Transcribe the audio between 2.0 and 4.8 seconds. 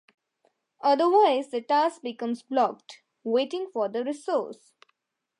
becomes blocked, waiting for the resource.